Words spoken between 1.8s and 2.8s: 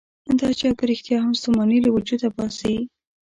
له وجوده وباسي.